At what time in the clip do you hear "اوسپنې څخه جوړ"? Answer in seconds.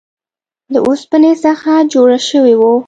0.87-2.09